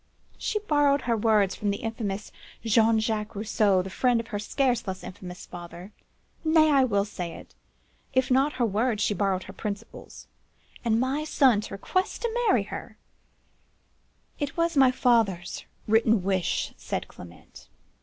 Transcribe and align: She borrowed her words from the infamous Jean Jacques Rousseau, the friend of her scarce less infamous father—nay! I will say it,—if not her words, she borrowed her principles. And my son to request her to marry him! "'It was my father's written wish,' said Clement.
She 0.39 0.57
borrowed 0.57 1.01
her 1.03 1.15
words 1.15 1.53
from 1.53 1.69
the 1.69 1.77
infamous 1.83 2.31
Jean 2.65 2.99
Jacques 2.99 3.35
Rousseau, 3.35 3.83
the 3.83 3.91
friend 3.91 4.19
of 4.19 4.29
her 4.29 4.39
scarce 4.39 4.87
less 4.87 5.03
infamous 5.03 5.45
father—nay! 5.45 6.71
I 6.71 6.83
will 6.85 7.05
say 7.05 7.33
it,—if 7.35 8.31
not 8.31 8.53
her 8.53 8.65
words, 8.65 9.03
she 9.03 9.13
borrowed 9.13 9.43
her 9.43 9.53
principles. 9.53 10.25
And 10.83 10.99
my 10.99 11.23
son 11.23 11.61
to 11.61 11.75
request 11.75 12.23
her 12.23 12.29
to 12.29 12.39
marry 12.47 12.63
him! 12.63 12.95
"'It 14.39 14.57
was 14.57 14.75
my 14.75 14.89
father's 14.89 15.65
written 15.87 16.23
wish,' 16.23 16.73
said 16.77 17.07
Clement. 17.07 17.67